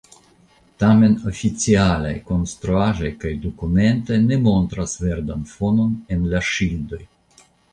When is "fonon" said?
5.55-5.95